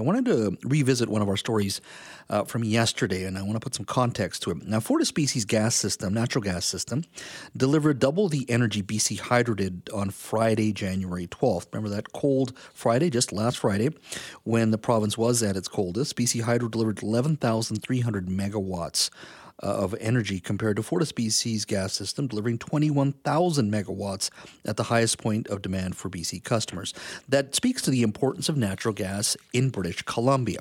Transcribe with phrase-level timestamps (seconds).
[0.00, 1.80] I wanted to revisit one of our stories
[2.30, 4.64] uh, from yesterday, and I want to put some context to it.
[4.64, 7.02] Now, FortisBC's gas system, natural gas system,
[7.56, 11.66] delivered double the energy BC Hydro did on Friday, January 12th.
[11.72, 13.88] Remember that cold Friday, just last Friday,
[14.44, 16.14] when the province was at its coldest?
[16.14, 19.10] BC Hydro delivered 11,300 megawatts
[19.60, 24.30] of energy compared to FortisBC's gas system, delivering 21,000 megawatts
[24.64, 26.94] at the highest point of demand for BC customers.
[27.28, 30.58] That speaks to the importance of natural gas in British Columbia.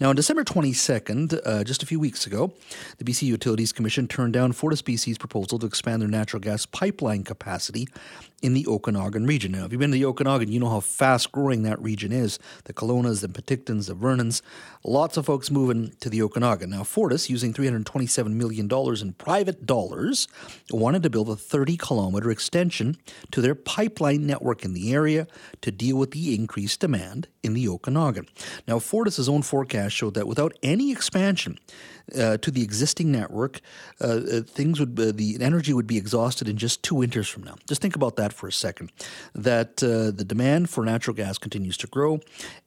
[0.00, 2.52] Now, on December 22nd, uh, just a few weeks ago,
[2.98, 7.88] the BC Utilities Commission turned down FortisBC's proposal to expand their natural gas pipeline capacity
[8.42, 9.52] in the Okanagan region.
[9.52, 12.38] Now, if you've been to the Okanagan, you know how fast growing that region is.
[12.64, 14.42] The Kelownas, the Pentictons, the Vernons,
[14.84, 16.70] lots of folks moving to the Okanagan.
[16.70, 20.28] Now, Fortis, using $327 million in private dollars,
[20.70, 22.96] wanted to build a 30 kilometer extension
[23.32, 25.26] to their pipeline network in the area
[25.62, 28.26] to deal with the increased demand in the Okanagan.
[28.66, 31.58] Now, Fortis's own forecast showed that without any expansion,
[32.16, 33.60] uh, to the existing network,
[34.00, 37.42] uh, uh things would uh, the energy would be exhausted in just two winters from
[37.42, 37.56] now.
[37.66, 38.90] Just think about that for a second.
[39.34, 42.20] That uh, the demand for natural gas continues to grow,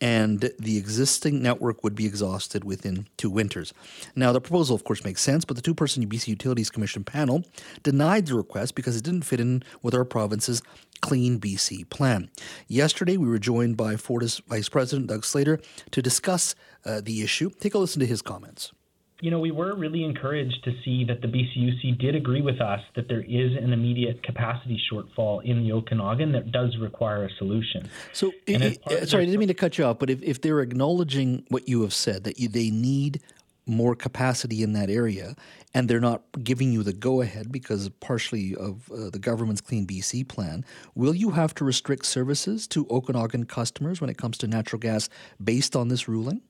[0.00, 3.72] and the existing network would be exhausted within two winters.
[4.14, 7.44] Now, the proposal, of course, makes sense, but the two-person BC Utilities Commission panel
[7.82, 10.62] denied the request because it didn't fit in with our province's
[11.00, 12.30] Clean BC plan.
[12.68, 17.50] Yesterday, we were joined by Fortis Vice President Doug Slater to discuss uh, the issue.
[17.60, 18.72] Take a listen to his comments
[19.20, 22.80] you know, we were really encouraged to see that the BCUC did agree with us
[22.96, 27.88] that there is an immediate capacity shortfall in the Okanagan that does require a solution.
[28.12, 31.44] So, it, sorry, I didn't mean to cut you off, but if, if they're acknowledging
[31.48, 33.22] what you have said, that you, they need
[33.66, 35.34] more capacity in that area,
[35.74, 39.86] and they're not giving you the go ahead because partially of uh, the government's Clean
[39.86, 44.46] BC plan, will you have to restrict services to Okanagan customers when it comes to
[44.46, 45.08] natural gas
[45.42, 46.42] based on this ruling?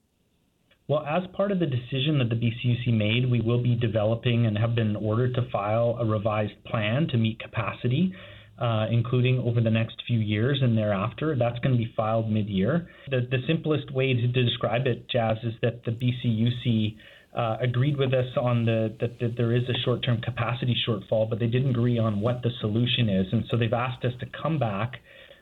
[0.88, 4.56] Well, as part of the decision that the BCUC made, we will be developing and
[4.56, 8.14] have been ordered to file a revised plan to meet capacity,
[8.60, 11.34] uh, including over the next few years and thereafter.
[11.36, 12.88] That's going to be filed mid year.
[13.10, 16.96] The, the simplest way to, describe it, Jazz, is that the BCUC
[17.36, 21.40] uh, agreed with us on the that, that there is a short-term capacity shortfall, but
[21.40, 24.58] they didn't agree on what the solution is, and so they've asked us to come
[24.58, 24.92] back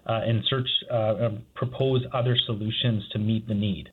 [0.07, 3.91] uh, and search, uh, propose other solutions to meet the need.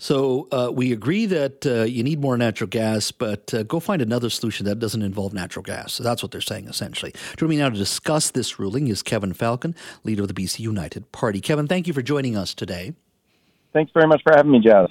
[0.00, 4.00] So uh, we agree that uh, you need more natural gas, but uh, go find
[4.00, 5.92] another solution that doesn't involve natural gas.
[5.92, 7.12] So that's what they're saying essentially.
[7.36, 11.10] Joining me now to discuss this ruling is Kevin Falcon, leader of the BC United
[11.10, 11.40] Party.
[11.40, 12.94] Kevin, thank you for joining us today.
[13.72, 14.88] Thanks very much for having me, Jazz.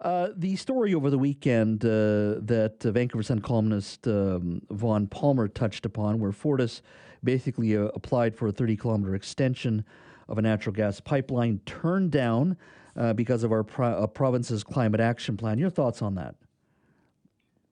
[0.00, 5.46] Uh, the story over the weekend uh, that uh, Vancouver Sun columnist um, Vaughn Palmer
[5.46, 6.82] touched upon, where Fortis
[7.22, 9.84] basically uh, applied for a 30 kilometer extension
[10.28, 12.56] of a natural gas pipeline, turned down
[12.98, 15.58] uh, because of our pro- uh, province's climate action plan.
[15.58, 16.34] Your thoughts on that?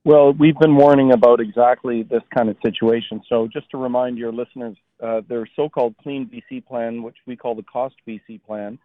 [0.04, 3.20] Well, we've been warning about exactly this kind of situation.
[3.28, 7.34] So, just to remind your listeners, uh, their so called Clean BC plan, which we
[7.34, 8.78] call the Cost BC plan,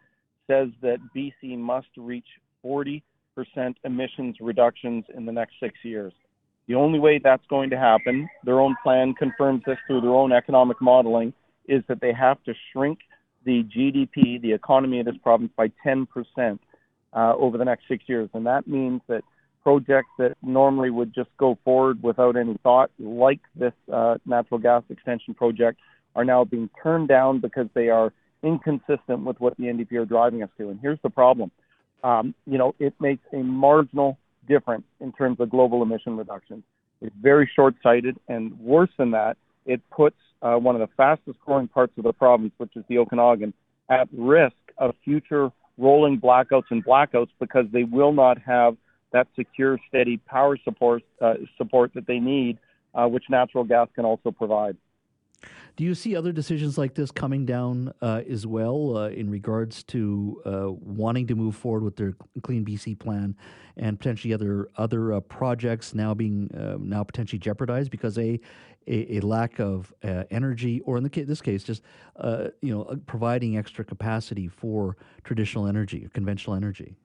[0.48, 2.26] says that BC must reach
[2.66, 3.04] 40%
[3.84, 6.12] emissions reductions in the next six years.
[6.68, 10.32] The only way that's going to happen, their own plan confirms this through their own
[10.32, 11.34] economic modeling,
[11.68, 12.98] is that they have to shrink
[13.46, 16.08] the GDP, the economy of this province, by 10%
[17.14, 18.30] uh, over the next six years.
[18.34, 19.24] And that means that
[19.64, 24.84] projects that normally would just go forward without any thought, like this uh, natural gas
[24.90, 25.80] extension project,
[26.16, 28.12] are now being turned down because they are
[28.44, 30.70] inconsistent with what the NDP are driving us to.
[30.70, 31.52] And here's the problem.
[32.04, 36.64] Um, you know, it makes a marginal difference in terms of global emission reductions.
[37.02, 41.68] It's very short-sighted, and worse than that, it puts uh, one of the fastest growing
[41.68, 43.54] parts of the province, which is the Okanagan,
[43.90, 48.76] at risk of future rolling blackouts and blackouts because they will not have
[49.12, 52.58] that secure, steady power support uh, support that they need,
[52.96, 54.78] uh, which natural gas can also provide.
[55.78, 59.84] Do you see other decisions like this coming down uh, as well uh, in regards
[59.86, 62.14] to uh, wanting to move forward with their
[62.44, 63.36] Clean BC plan
[63.78, 68.40] and potentially other other uh, projects now being uh, now potentially jeopardized because a
[68.88, 71.84] a, a lack of uh, energy, or in the ca- this case, just
[72.62, 76.96] you know providing extra capacity for traditional energy, conventional energy.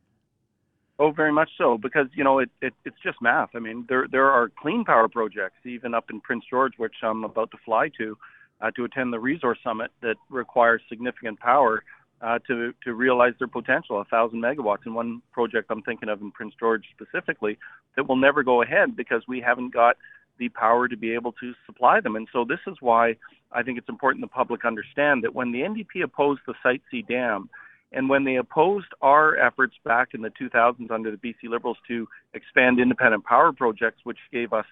[0.99, 3.51] Oh, very much so, because you know it, it it's just math.
[3.55, 7.23] I mean, there there are clean power projects even up in Prince George, which I'm
[7.25, 8.17] about to fly to,
[8.63, 11.85] uh, to attend the resource summit that requires significant power
[12.23, 14.87] uh, to to realize their potential, a thousand megawatts.
[14.87, 17.59] In one project I'm thinking of in Prince George specifically,
[17.97, 19.97] that will never go ahead because we haven't got
[20.39, 22.17] the power to be able to supply them.
[22.17, 23.17] And so this is why
[23.53, 27.03] I think it's important the public understand that when the NDP opposed the Site C
[27.03, 27.51] dam,
[27.93, 32.09] And when they opposed our efforts back in the 2000s under the BC Liberals to
[32.35, 34.67] expand independent power projects, which gave us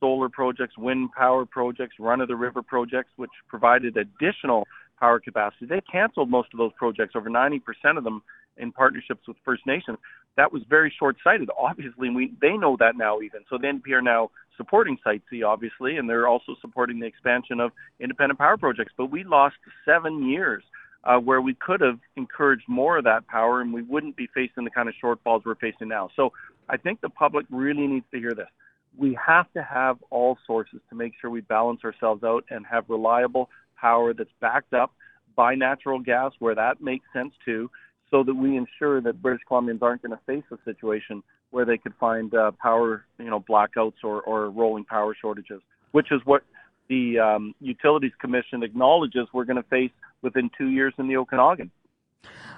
[0.00, 4.66] solar projects, wind power projects, run of the river projects, which provided additional
[4.98, 7.60] power capacity, they canceled most of those projects, over 90%
[7.96, 8.22] of them
[8.56, 9.98] in partnerships with First Nations.
[10.36, 11.50] That was very short sighted.
[11.58, 13.40] Obviously, we, they know that now, even.
[13.50, 17.58] So the NDP are now supporting Site C, obviously, and they're also supporting the expansion
[17.58, 18.92] of independent power projects.
[18.96, 20.62] But we lost seven years
[21.04, 24.64] uh, where we could have encouraged more of that power and we wouldn't be facing
[24.64, 26.08] the kind of shortfalls we're facing now.
[26.16, 26.32] So
[26.68, 28.48] I think the public really needs to hear this.
[28.96, 32.84] We have to have all sources to make sure we balance ourselves out and have
[32.88, 33.48] reliable
[33.80, 34.92] power that's backed up
[35.34, 37.70] by natural gas where that makes sense too,
[38.10, 41.78] so that we ensure that British Columbians aren't going to face a situation where they
[41.78, 45.60] could find uh, power, you know, blackouts or, or rolling power shortages,
[45.92, 46.42] which is what
[46.92, 49.90] the um, Utilities Commission acknowledges we're going to face
[50.20, 51.70] within two years in the Okanagan.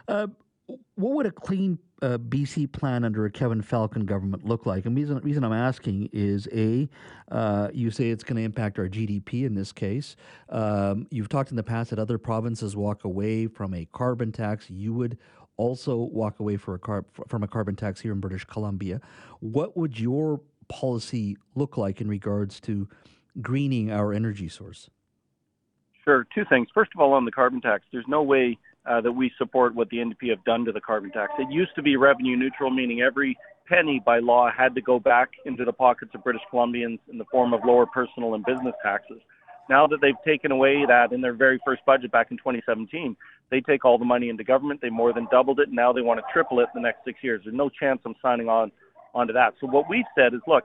[0.08, 0.26] Uh,
[0.66, 4.86] what would a clean uh, BC plan under a Kevin Falcon government look like?
[4.86, 6.88] And the reason, reason I'm asking is A,
[7.31, 10.16] uh, you say it's going to impact our GDP in this case.
[10.48, 14.69] Um, you've talked in the past that other provinces walk away from a carbon tax.
[14.69, 15.16] You would
[15.58, 19.00] also walk away a car- from a carbon tax here in British Columbia.
[19.38, 22.88] What would your policy look like in regards to
[23.40, 24.90] greening our energy source?
[26.04, 26.26] Sure.
[26.34, 26.69] Two things.
[26.75, 29.88] First of all, on the carbon tax, there's no way uh, that we support what
[29.88, 31.32] the NDP have done to the carbon tax.
[31.38, 33.36] It used to be revenue neutral, meaning every
[33.66, 37.25] penny by law had to go back into the pockets of British Columbians in the
[37.31, 39.20] form of lower personal and business taxes.
[39.70, 43.16] Now that they've taken away that in their very first budget back in 2017,
[43.50, 44.81] they take all the money into government.
[44.82, 45.69] They more than doubled it.
[45.69, 47.40] And now they want to triple it in the next six years.
[47.44, 48.70] There's no chance I'm signing on
[49.14, 49.54] onto that.
[49.60, 50.64] So what we've said is, look,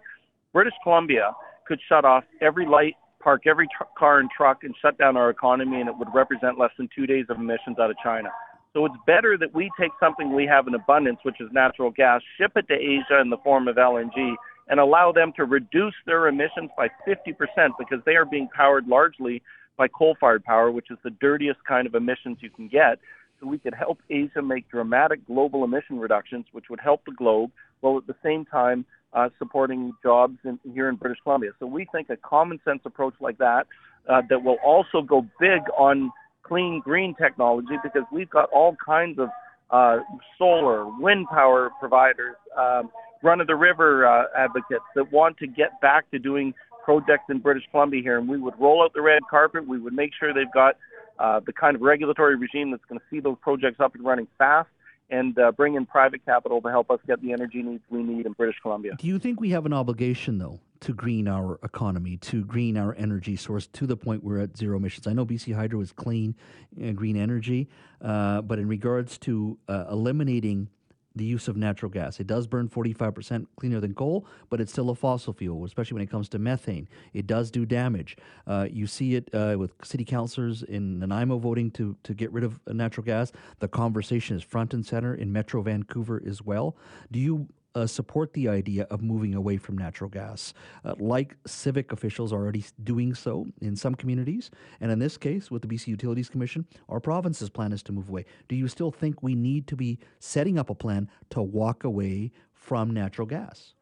[0.51, 1.33] British Columbia
[1.69, 5.29] could shut off every light park every tr- car and truck and shut down our
[5.29, 8.29] economy, and it would represent less than two days of emissions out of China.
[8.73, 12.21] So it's better that we take something we have in abundance, which is natural gas,
[12.37, 14.35] ship it to Asia in the form of LNG,
[14.67, 17.35] and allow them to reduce their emissions by 50%
[17.79, 19.41] because they are being powered largely
[19.77, 22.99] by coal fired power, which is the dirtiest kind of emissions you can get.
[23.39, 27.51] So we could help Asia make dramatic global emission reductions, which would help the globe,
[27.79, 31.51] while at the same time uh, supporting jobs in, here in British Columbia.
[31.59, 33.67] So we think a common sense approach like that
[34.07, 36.11] uh, that will also go big on
[36.43, 39.29] clean green technology because we've got all kinds of
[39.69, 39.97] uh,
[40.37, 42.89] solar, wind power providers, um,
[43.21, 46.53] run of the river uh, advocates that want to get back to doing
[46.83, 49.67] projects in British Columbia here, and we would roll out the red carpet.
[49.67, 50.75] We would make sure they've got
[51.19, 54.27] uh, the kind of regulatory regime that's going to see those projects up and running
[54.37, 54.69] fast
[55.09, 58.25] and uh, bring in private capital to help us get the energy needs we need
[58.25, 58.93] in British Columbia.
[58.97, 62.93] Do you think we have an obligation, though, to green our economy, to green our
[62.95, 65.07] energy source to the point where we're at zero emissions?
[65.07, 66.35] I know BC Hydro is clean
[66.79, 67.69] and green energy,
[68.01, 70.69] uh, but in regards to uh, eliminating
[71.15, 72.19] the use of natural gas.
[72.19, 76.03] It does burn 45% cleaner than coal, but it's still a fossil fuel, especially when
[76.03, 76.87] it comes to methane.
[77.13, 78.15] It does do damage.
[78.45, 82.43] Uh, you see it uh, with city councilors in Nanaimo voting to, to get rid
[82.43, 83.31] of natural gas.
[83.59, 86.75] The conversation is front and center in Metro Vancouver as well.
[87.11, 87.47] Do you
[87.79, 90.53] uh, support the idea of moving away from natural gas,
[90.83, 94.51] uh, like civic officials are already doing so in some communities.
[94.81, 98.09] And in this case, with the BC Utilities Commission, our province's plan is to move
[98.09, 98.25] away.
[98.49, 102.31] Do you still think we need to be setting up a plan to walk away
[102.53, 103.73] from natural gas?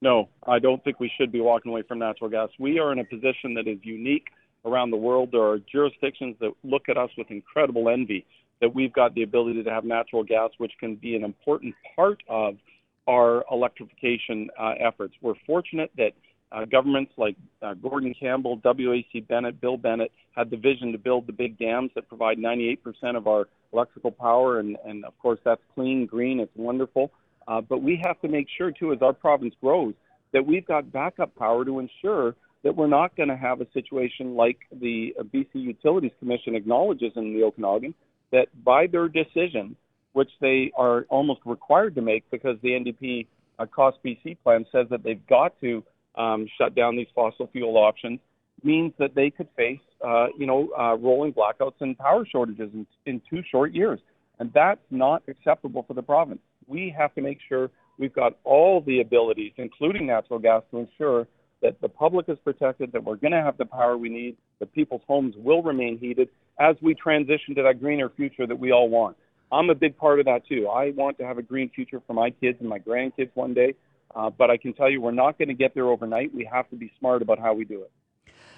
[0.00, 2.48] No, I don't think we should be walking away from natural gas.
[2.58, 4.26] We are in a position that is unique
[4.64, 5.28] around the world.
[5.30, 8.26] There are jurisdictions that look at us with incredible envy
[8.60, 12.22] that we've got the ability to have natural gas, which can be an important part
[12.28, 12.56] of
[13.06, 15.14] our electrification uh, efforts.
[15.20, 16.12] We're fortunate that
[16.52, 21.26] uh, governments like uh, Gordon Campbell, WAC Bennett, Bill Bennett had the vision to build
[21.26, 22.78] the big dams that provide 98%
[23.16, 27.10] of our electrical power, and, and of course that's clean, green, it's wonderful.
[27.48, 29.94] Uh, but we have to make sure too, as our province grows,
[30.32, 34.36] that we've got backup power to ensure that we're not going to have a situation
[34.36, 37.94] like the BC Utilities Commission acknowledges in the Okanagan,
[38.30, 39.76] that by their decision,
[40.12, 43.26] which they are almost required to make because the NDP
[43.58, 45.82] uh, Cost BC plan says that they've got to
[46.16, 48.20] um, shut down these fossil fuel options,
[48.62, 52.86] means that they could face, uh, you know, uh, rolling blackouts and power shortages in,
[53.06, 54.00] in two short years.
[54.38, 56.40] And that's not acceptable for the province.
[56.66, 61.26] We have to make sure we've got all the abilities, including natural gas, to ensure
[61.62, 64.72] that the public is protected, that we're going to have the power we need, that
[64.72, 66.28] people's homes will remain heated
[66.58, 69.16] as we transition to that greener future that we all want.
[69.52, 70.68] I'm a big part of that too.
[70.68, 73.74] I want to have a green future for my kids and my grandkids one day.
[74.14, 76.34] Uh, but I can tell you, we're not going to get there overnight.
[76.34, 77.90] We have to be smart about how we do it.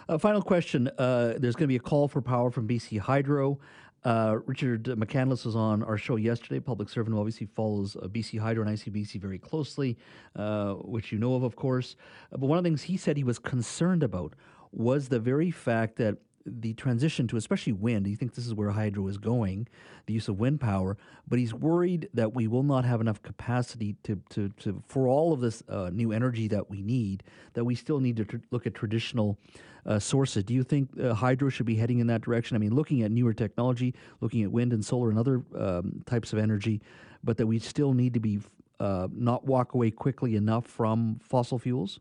[0.08, 0.88] Uh, final question.
[0.98, 3.58] Uh, there's going to be a call for power from BC Hydro.
[4.04, 6.60] Uh, Richard McCandless was on our show yesterday.
[6.60, 9.96] Public servant who obviously follows uh, BC Hydro and ICBC very closely,
[10.36, 11.96] uh, which you know of, of course.
[12.30, 14.34] But one of the things he said he was concerned about
[14.72, 18.70] was the very fact that the transition to especially wind, you think this is where
[18.70, 19.66] hydro is going,
[20.06, 20.96] the use of wind power,
[21.26, 25.32] but he's worried that we will not have enough capacity to, to, to for all
[25.32, 27.22] of this uh, new energy that we need,
[27.54, 29.38] that we still need to tr- look at traditional
[29.86, 30.44] uh, sources.
[30.44, 32.56] Do you think uh, hydro should be heading in that direction?
[32.56, 36.32] I mean, looking at newer technology, looking at wind and solar and other um, types
[36.32, 36.80] of energy,
[37.22, 38.40] but that we still need to be
[38.80, 42.00] uh, not walk away quickly enough from fossil fuels?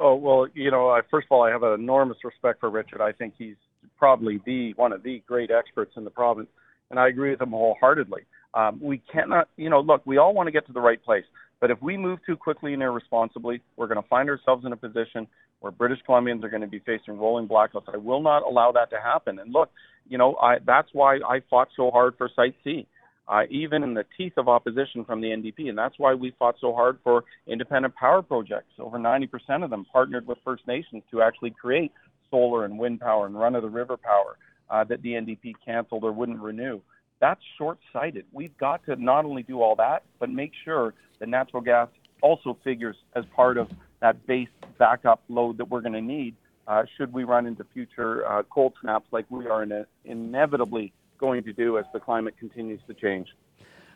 [0.00, 3.02] Oh well, you know, I, first of all, I have an enormous respect for Richard.
[3.02, 3.56] I think he's
[3.98, 6.48] probably the one of the great experts in the province,
[6.90, 8.22] and I agree with him wholeheartedly.
[8.54, 11.24] Um, we cannot, you know, look, we all want to get to the right place,
[11.60, 14.76] but if we move too quickly and irresponsibly, we're going to find ourselves in a
[14.76, 15.26] position
[15.60, 17.92] where British Columbians are going to be facing rolling blackouts.
[17.92, 19.38] I will not allow that to happen.
[19.38, 19.70] And look,
[20.08, 22.86] you know, I, that's why I fought so hard for Site C
[23.28, 25.68] uh, even in the teeth of opposition from the NDP.
[25.68, 28.72] And that's why we fought so hard for independent power projects.
[28.78, 31.92] Over 90% of them partnered with First Nations to actually create
[32.30, 34.36] solar and wind power and run of the river power
[34.70, 36.80] uh, that the NDP canceled or wouldn't renew.
[37.20, 38.24] That's short sighted.
[38.32, 41.88] We've got to not only do all that, but make sure that natural gas
[42.22, 43.68] also figures as part of
[44.00, 44.48] that base
[44.78, 46.34] backup load that we're going to need
[46.70, 50.92] uh, should we run into future uh, cold snaps like we are in a, inevitably
[51.20, 53.28] going to do as the climate continues to change.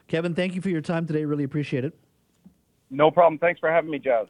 [0.06, 1.24] Kevin, thank you for your time today.
[1.24, 1.98] Really appreciate it.
[2.90, 3.38] No problem.
[3.38, 4.26] Thanks for having me, Jazz.